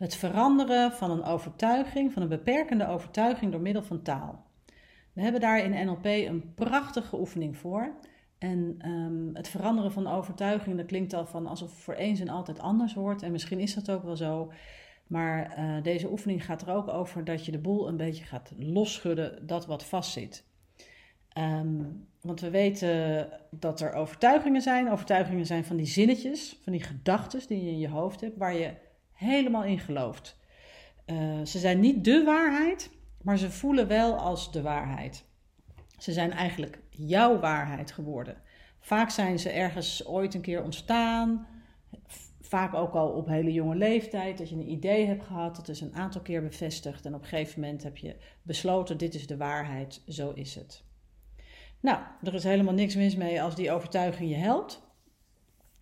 [0.00, 4.44] Het veranderen van een overtuiging, van een beperkende overtuiging door middel van taal.
[5.12, 7.94] We hebben daar in NLP een prachtige oefening voor.
[8.38, 12.58] En ehm, het veranderen van overtuiging, dat klinkt al van alsof voor eens en altijd
[12.60, 13.22] anders wordt.
[13.22, 14.52] En misschien is dat ook wel zo.
[15.06, 18.52] Maar uh, deze oefening gaat er ook over dat je de boel een beetje gaat
[18.58, 20.44] losschudden, dat wat vastzit.
[21.38, 24.90] Um, want we weten dat er overtuigingen zijn.
[24.90, 28.54] Overtuigingen zijn van die zinnetjes, van die gedachten die je in je hoofd hebt, waar
[28.54, 28.88] je
[29.20, 30.38] helemaal in gelooft.
[31.06, 32.90] Uh, ze zijn niet de waarheid,
[33.22, 35.24] maar ze voelen wel als de waarheid.
[35.98, 38.36] Ze zijn eigenlijk jouw waarheid geworden.
[38.80, 41.46] Vaak zijn ze ergens ooit een keer ontstaan.
[42.40, 44.38] Vaak ook al op hele jonge leeftijd.
[44.38, 45.56] Dat je een idee hebt gehad.
[45.56, 47.06] Dat is een aantal keer bevestigd.
[47.06, 50.84] En op een gegeven moment heb je besloten: dit is de waarheid, zo is het.
[51.80, 54.82] Nou, er is helemaal niks mis mee als die overtuiging je helpt.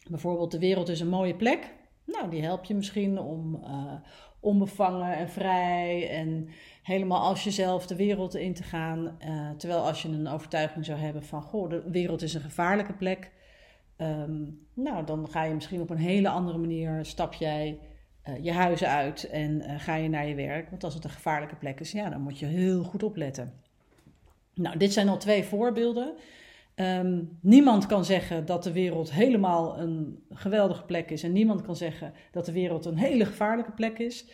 [0.08, 1.76] Bijvoorbeeld, de wereld is een mooie plek.
[2.12, 3.92] Nou, die helpt je misschien om uh,
[4.40, 6.48] onbevangen en vrij en
[6.82, 9.18] helemaal als jezelf de wereld in te gaan.
[9.28, 12.92] Uh, terwijl als je een overtuiging zou hebben van, goh, de wereld is een gevaarlijke
[12.92, 13.30] plek.
[13.96, 17.78] Um, nou, dan ga je misschien op een hele andere manier, stap jij
[18.28, 20.70] uh, je huis uit en ga je naar je werk.
[20.70, 23.52] Want als het een gevaarlijke plek is, ja, dan moet je heel goed opletten.
[24.54, 26.14] Nou, dit zijn al twee voorbeelden.
[26.80, 31.22] Um, niemand kan zeggen dat de wereld helemaal een geweldige plek is.
[31.22, 34.30] En niemand kan zeggen dat de wereld een hele gevaarlijke plek is.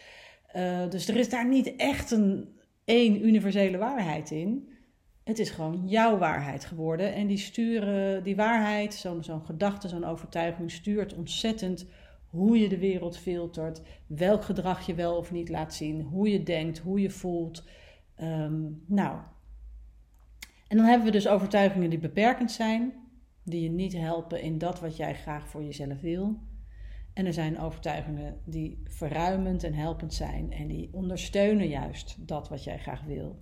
[0.56, 2.48] Uh, dus er is daar niet echt een
[2.84, 4.68] één universele waarheid in.
[5.24, 7.14] Het is gewoon jouw waarheid geworden.
[7.14, 11.86] En die sturen, die waarheid, zo'n zo'n gedachte, zo'n overtuiging, stuurt ontzettend
[12.26, 13.82] hoe je de wereld filtert.
[14.06, 16.02] Welk gedrag je wel of niet laat zien.
[16.02, 17.64] Hoe je denkt, hoe je voelt.
[18.22, 19.18] Um, nou,
[20.74, 22.92] en dan hebben we dus overtuigingen die beperkend zijn,
[23.42, 26.38] die je niet helpen in dat wat jij graag voor jezelf wil.
[27.12, 32.64] En er zijn overtuigingen die verruimend en helpend zijn en die ondersteunen juist dat wat
[32.64, 33.38] jij graag wil.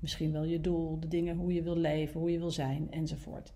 [0.00, 3.54] Misschien wel je doel, de dingen hoe je wil leven, hoe je wil zijn enzovoort.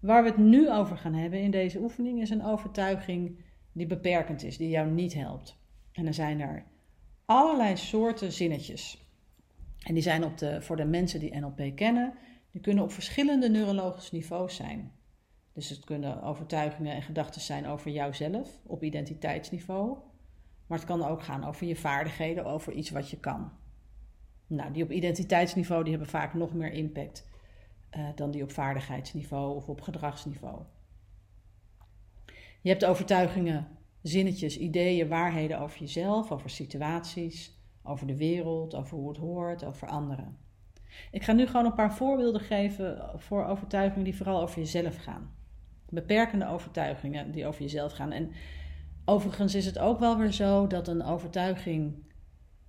[0.00, 3.38] Waar we het nu over gaan hebben in deze oefening is een overtuiging
[3.72, 5.58] die beperkend is, die jou niet helpt.
[5.92, 6.64] En er zijn er
[7.24, 9.06] allerlei soorten zinnetjes.
[9.82, 12.14] En die zijn op de, voor de mensen die NLP kennen,
[12.52, 14.92] die kunnen op verschillende neurologische niveaus zijn.
[15.52, 19.98] Dus het kunnen overtuigingen en gedachten zijn over jouzelf op identiteitsniveau.
[20.66, 23.52] Maar het kan ook gaan over je vaardigheden, over iets wat je kan.
[24.46, 27.28] Nou, die op identiteitsniveau die hebben vaak nog meer impact
[27.96, 30.62] uh, dan die op vaardigheidsniveau of op gedragsniveau.
[32.60, 33.68] Je hebt overtuigingen,
[34.02, 39.88] zinnetjes, ideeën, waarheden over jezelf, over situaties, over de wereld, over hoe het hoort, over
[39.88, 40.38] anderen.
[41.10, 45.34] Ik ga nu gewoon een paar voorbeelden geven voor overtuigingen die vooral over jezelf gaan.
[45.88, 48.12] Beperkende overtuigingen die over jezelf gaan.
[48.12, 48.30] En
[49.04, 51.94] overigens is het ook wel weer zo dat een overtuiging.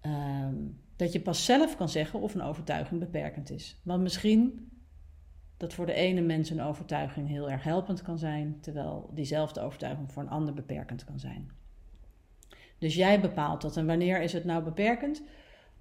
[0.01, 3.79] Um, dat je pas zelf kan zeggen of een overtuiging beperkend is.
[3.83, 4.71] Want misschien
[5.57, 10.11] dat voor de ene mens een overtuiging heel erg helpend kan zijn, terwijl diezelfde overtuiging
[10.11, 11.51] voor een ander beperkend kan zijn.
[12.77, 13.77] Dus jij bepaalt dat.
[13.77, 15.23] En wanneer is het nou beperkend?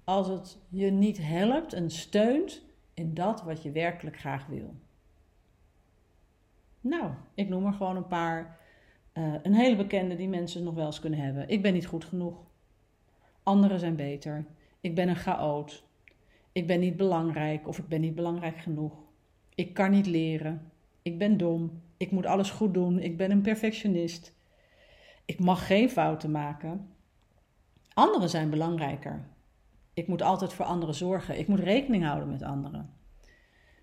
[0.03, 2.61] Als het je niet helpt en steunt
[2.93, 4.75] in dat wat je werkelijk graag wil.
[6.81, 8.61] Nou, ik noem er gewoon een paar.
[9.13, 11.49] Uh, een hele bekende die mensen nog wel eens kunnen hebben.
[11.49, 12.35] Ik ben niet goed genoeg.
[13.43, 14.45] Anderen zijn beter.
[14.81, 15.83] Ik ben een chaot.
[16.51, 18.93] Ik ben niet belangrijk of ik ben niet belangrijk genoeg.
[19.55, 20.71] Ik kan niet leren.
[21.01, 21.81] Ik ben dom.
[21.97, 22.99] Ik moet alles goed doen.
[22.99, 24.35] Ik ben een perfectionist.
[25.25, 26.89] Ik mag geen fouten maken.
[27.93, 29.25] Anderen zijn belangrijker.
[29.93, 31.39] Ik moet altijd voor anderen zorgen.
[31.39, 32.89] Ik moet rekening houden met anderen.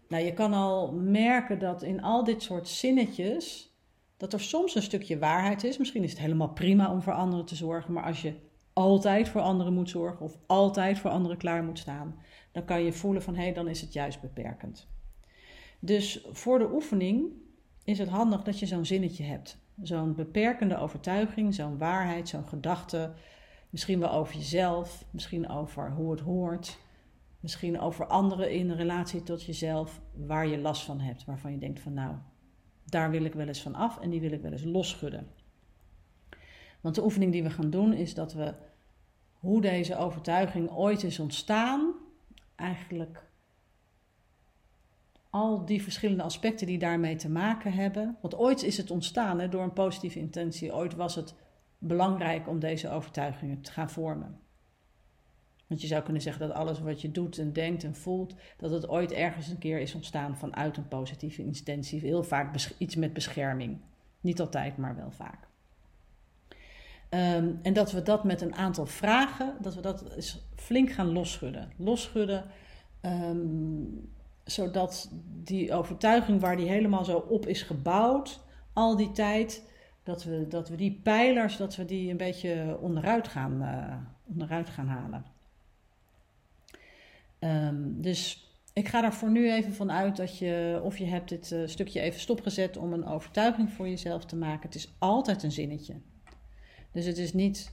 [0.09, 3.75] Nou, je kan al merken dat in al dit soort zinnetjes,
[4.16, 5.78] dat er soms een stukje waarheid is.
[5.78, 8.34] Misschien is het helemaal prima om voor anderen te zorgen, maar als je
[8.72, 12.19] altijd voor anderen moet zorgen of altijd voor anderen klaar moet staan,
[12.53, 14.88] dan kan je voelen van hé, hey, dan is het juist beperkend.
[15.78, 17.32] Dus voor de oefening
[17.84, 19.59] is het handig dat je zo'n zinnetje hebt.
[19.82, 23.12] Zo'n beperkende overtuiging, zo'n waarheid, zo'n gedachte,
[23.70, 26.78] Misschien wel over jezelf, misschien over hoe het hoort,
[27.40, 31.81] misschien over anderen in relatie tot jezelf waar je last van hebt, waarvan je denkt
[31.81, 32.14] van nou,
[32.84, 35.28] daar wil ik wel eens van af en die wil ik wel eens losschudden.
[36.81, 38.55] Want de oefening die we gaan doen is dat we
[39.32, 41.93] hoe deze overtuiging ooit is ontstaan,
[42.56, 43.28] eigenlijk
[45.31, 48.16] al die verschillende aspecten die daarmee te maken hebben.
[48.20, 50.75] Want ooit is het ontstaan hè, door een positieve intentie.
[50.75, 51.34] Ooit was het
[51.81, 54.41] belangrijk om deze overtuigingen te gaan vormen.
[55.67, 58.71] Want je zou kunnen zeggen dat alles wat je doet en denkt en voelt, dat
[58.71, 62.00] het ooit ergens een keer is ontstaan vanuit een positieve intentie.
[62.00, 63.81] Heel vaak iets met bescherming.
[64.21, 65.49] Niet altijd, maar wel vaak.
[67.09, 70.05] Ehm, en dat we dat met een aantal vragen, dat we dat
[70.55, 71.73] flink gaan losschudden.
[71.76, 72.44] Losschudden,
[73.00, 73.85] ehm,
[74.44, 78.41] zodat die overtuiging waar die helemaal zo op is gebouwd,
[78.73, 79.69] al die tijd,
[80.11, 83.97] dat we, dat we die pijlers, dat we die een beetje onderuit gaan, uh,
[84.33, 85.25] onderuit gaan halen.
[87.39, 91.29] Um, dus ik ga er voor nu even van uit dat je, of je hebt
[91.29, 94.62] dit uh, stukje even stopgezet om een overtuiging voor jezelf te maken.
[94.62, 95.95] Het is altijd een zinnetje.
[96.93, 97.73] Dus het is niet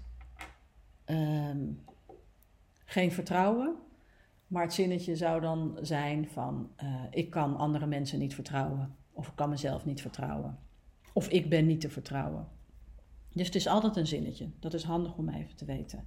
[1.05, 1.83] um,
[2.85, 3.75] geen vertrouwen,
[4.47, 8.95] maar het zinnetje zou dan zijn van uh, ik kan andere mensen niet vertrouwen.
[9.13, 10.66] Of ik kan mezelf niet vertrouwen.
[11.17, 12.47] Of ik ben niet te vertrouwen.
[13.33, 14.49] Dus het is altijd een zinnetje.
[14.59, 16.03] Dat is handig om even te weten.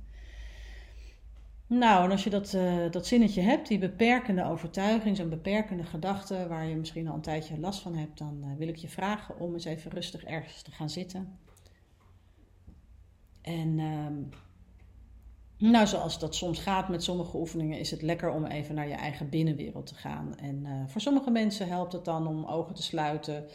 [1.67, 6.47] Nou, en als je dat, uh, dat zinnetje hebt, die beperkende overtuiging, zo'n beperkende gedachte,
[6.49, 9.41] waar je misschien al een tijdje last van hebt, dan uh, wil ik je vragen
[9.41, 11.39] om eens even rustig ergens te gaan zitten.
[13.41, 14.29] En um,
[15.61, 18.95] nou, zoals dat soms gaat met sommige oefeningen, is het lekker om even naar je
[18.95, 20.37] eigen binnenwereld te gaan.
[20.37, 23.47] En uh, voor sommige mensen helpt het dan om ogen te sluiten,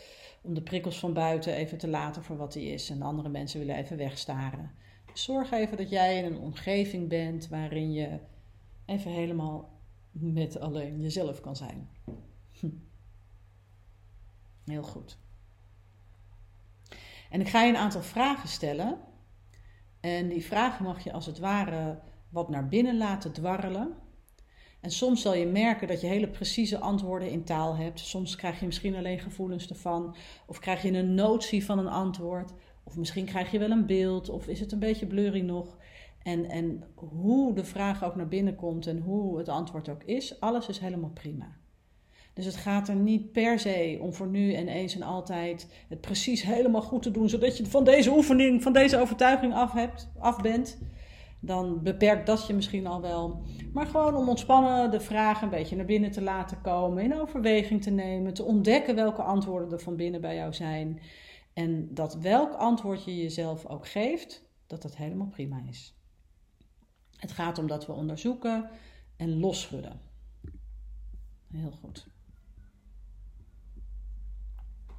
[0.41, 2.89] om de prikkels van buiten even te laten voor wat die is.
[2.89, 4.71] En andere mensen willen even wegstaren.
[5.13, 8.19] Zorg even dat jij in een omgeving bent waarin je
[8.85, 9.69] even helemaal
[10.11, 11.89] met alleen jezelf kan zijn.
[12.59, 12.67] Hm.
[14.65, 15.17] Heel goed.
[17.29, 18.97] En ik ga je een aantal vragen stellen.
[20.05, 21.99] En die vragen mag je als het ware
[22.29, 23.93] wat naar binnen laten dwarrelen.
[24.81, 27.99] En soms zal je merken dat je hele precieze antwoorden in taal hebt.
[27.99, 30.15] Soms krijg je misschien alleen gevoelens ervan.
[30.47, 32.53] Of krijg je een notie van een antwoord.
[32.83, 35.77] Of misschien krijg je wel een beeld, of is het een beetje blurry nog.
[36.23, 40.39] En, en hoe de vraag ook naar binnen komt en hoe het antwoord ook is,
[40.39, 41.57] alles is helemaal prima.
[42.35, 46.01] Dus het gaat er niet per se om voor nu en eens en altijd het
[46.01, 50.11] precies helemaal goed te doen, zodat je van deze oefening, van deze overtuiging af, hebt,
[50.19, 50.77] af bent.
[51.39, 53.41] Dan beperkt dat je misschien al wel.
[53.73, 57.81] Maar gewoon om ontspannen de vraag een beetje naar binnen te laten komen, in overweging
[57.81, 61.01] te nemen, te ontdekken welke antwoorden er van binnen bij jou zijn.
[61.53, 65.95] En dat welk antwoord je jezelf ook geeft, dat dat helemaal prima is.
[67.17, 68.69] Het gaat om dat we onderzoeken
[69.17, 69.99] en losschudden.
[71.51, 72.13] Heel goed.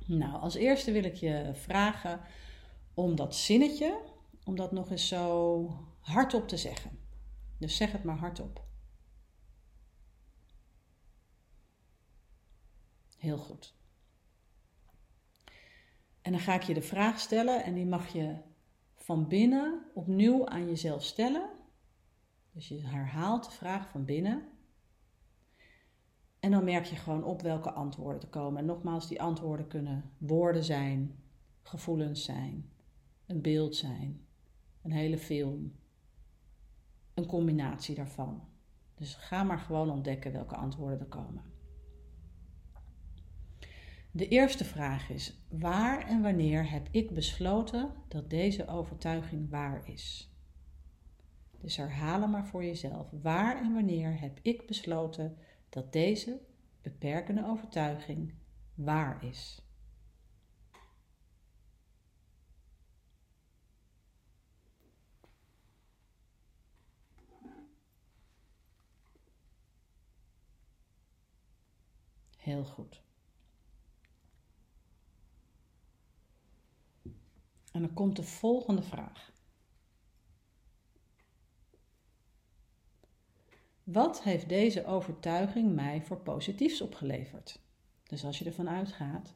[0.06, 2.20] Nou, als eerste wil ik je vragen
[2.94, 4.00] om dat zinnetje,
[4.44, 5.68] om dat nog eens zo
[6.00, 6.98] hardop te zeggen.
[7.58, 8.64] Dus zeg het maar hardop.
[13.16, 13.74] Heel goed.
[16.22, 18.36] En dan ga ik je de vraag stellen en die mag je
[18.96, 21.50] van binnen opnieuw aan jezelf stellen.
[22.52, 24.48] Dus je herhaalt de vraag van binnen.
[26.40, 28.58] En dan merk je gewoon op welke antwoorden er komen.
[28.58, 31.14] En nogmaals, die antwoorden kunnen woorden zijn,
[31.62, 32.70] gevoelens zijn,
[33.26, 34.26] een beeld zijn,
[34.82, 35.72] een hele film,
[37.14, 38.42] een combinatie daarvan.
[38.94, 41.42] Dus ga maar gewoon ontdekken welke antwoorden er komen.
[44.10, 50.30] De eerste vraag is: waar en wanneer heb ik besloten dat deze overtuiging waar is?
[51.60, 53.10] Dus herhalen maar voor jezelf.
[53.22, 55.36] Waar en wanneer heb ik besloten
[55.76, 56.40] dat deze
[56.82, 58.34] beperkende overtuiging
[58.75, 59.62] waar is?
[72.37, 73.02] Heel goed.
[77.73, 79.36] En dan komt de volgende vraag.
[83.87, 87.61] Wat heeft deze overtuiging mij voor positiefs opgeleverd?
[88.02, 89.35] Dus als je ervan uitgaat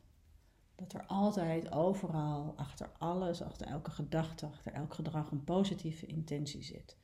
[0.74, 6.62] dat er altijd overal, achter alles, achter elke gedachte, achter elk gedrag een positieve intentie
[6.62, 6.96] zit.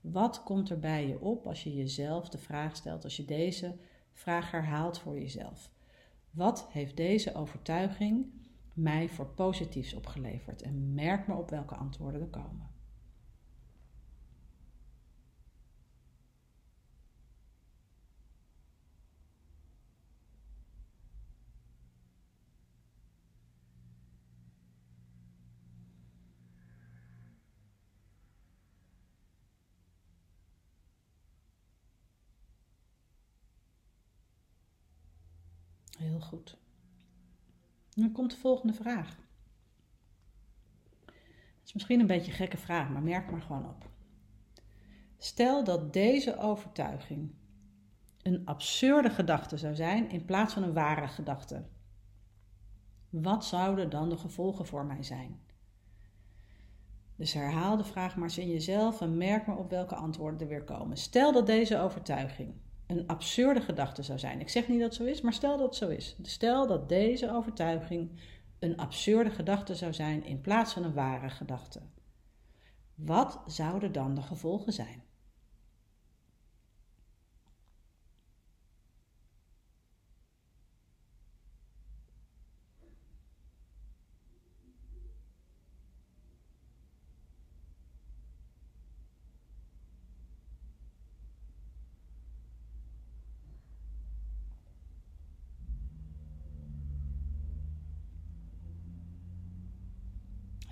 [0.00, 3.76] Wat komt er bij je op als je jezelf de vraag stelt, als je deze
[4.12, 5.70] vraag herhaalt voor jezelf?
[6.30, 8.26] Wat heeft deze overtuiging
[8.72, 12.71] mij voor positiefs opgeleverd en merk maar op welke antwoorden er komen.
[36.02, 36.58] Heel goed.
[37.94, 39.16] Dan komt de volgende vraag.
[41.06, 43.90] Het is misschien een beetje een gekke vraag, maar merk maar gewoon op.
[45.18, 47.34] Stel dat deze overtuiging
[48.22, 51.64] een absurde gedachte zou zijn in plaats van een ware gedachte.
[53.10, 55.40] Wat zouden dan de gevolgen voor mij zijn?
[57.16, 60.48] Dus herhaal de vraag maar eens in jezelf en merk maar op welke antwoorden er
[60.48, 60.96] weer komen.
[60.96, 62.54] Stel dat deze overtuiging
[62.98, 64.40] een absurde gedachte zou zijn.
[64.40, 66.16] Ik zeg niet dat het zo is, maar stel dat het zo is.
[66.22, 68.10] Stel dat deze overtuiging
[68.58, 71.80] een absurde gedachte zou zijn in plaats van een ware gedachte.
[72.94, 75.02] Wat zouden dan de gevolgen zijn?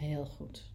[0.00, 0.72] Heel goed.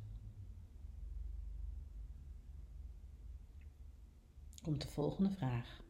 [4.62, 5.84] Komt de volgende vraag.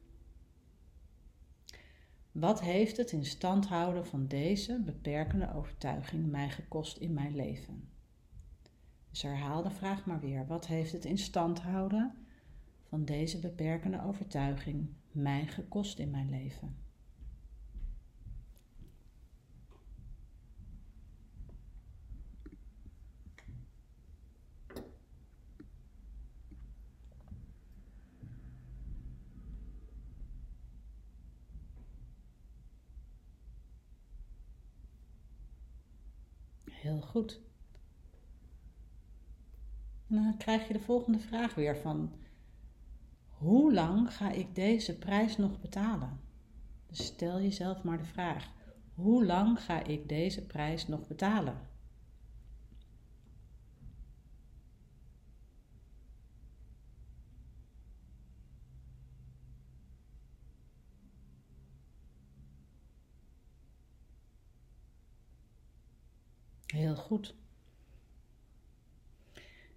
[2.32, 7.90] Wat heeft het in stand houden van deze beperkende overtuiging mij gekost in mijn leven?
[9.10, 10.48] Dus herhaal de vraag maar weer.
[10.48, 12.28] Wat heeft het in stand houden
[12.84, 16.85] van deze beperkende overtuiging mij gekost in mijn leven?
[36.86, 37.42] Heel goed.
[40.08, 42.14] Dan krijg je de volgende vraag weer van,
[43.28, 46.20] hoe lang ga ik deze prijs nog betalen?
[46.88, 48.52] Dus stel jezelf maar de vraag,
[48.94, 51.58] hoe lang ga ik deze prijs nog betalen?
[66.66, 67.36] Heel goed.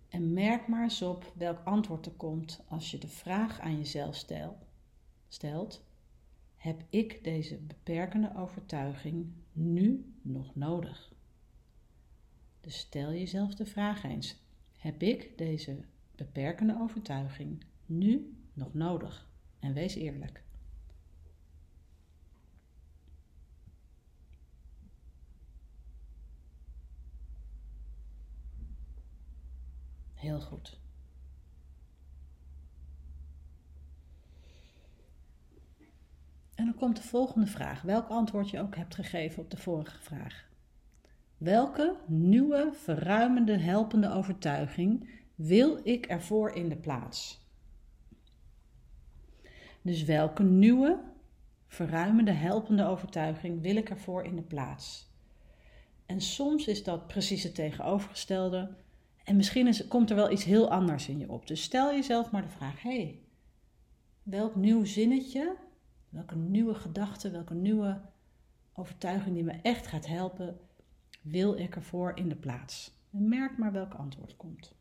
[0.09, 4.15] En merk maar eens op welk antwoord er komt als je de vraag aan jezelf
[4.17, 4.59] stel,
[5.29, 5.85] stelt:
[6.57, 11.13] Heb ik deze beperkende overtuiging nu nog nodig?
[12.61, 14.43] Dus stel jezelf de vraag eens:
[14.79, 19.31] Heb ik deze beperkende overtuiging nu nog nodig?
[19.59, 20.43] En wees eerlijk.
[30.19, 30.79] Heel goed.
[36.55, 37.83] En dan komt de volgende vraag.
[37.83, 40.49] Welk antwoord je ook hebt gegeven op de vorige vraag.
[41.37, 47.47] Welke nieuwe, verruimende, helpende overtuiging wil ik ervoor in de plaats?
[49.83, 51.01] Dus welke nieuwe,
[51.67, 55.13] verruimende, helpende overtuiging wil ik ervoor in de plaats?
[56.07, 58.77] En soms is dat precies het tegenovergestelde
[59.29, 61.47] en misschien is, komt er wel iets heel anders in je op.
[61.47, 63.21] Dus stel jezelf maar de vraag: hey,
[64.23, 65.57] welk nieuw zinnetje,
[66.09, 68.01] welke nieuwe gedachte, welke nieuwe
[68.73, 70.59] overtuiging die me echt gaat helpen,
[71.23, 72.93] wil ik ervoor in de plaats?
[73.11, 74.77] En merk maar welk antwoord komt.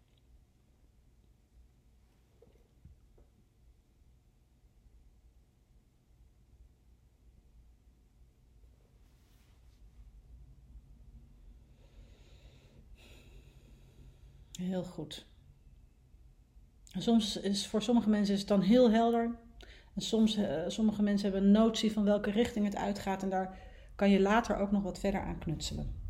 [14.58, 15.26] Heel goed.
[16.98, 19.36] Soms is voor sommige mensen is het dan heel helder.
[19.96, 23.24] En soms, uh, sommige mensen hebben een notie van welke richting het uitgaat.
[23.24, 23.58] En daar
[23.96, 26.07] kan je later ook nog wat verder aan knutselen.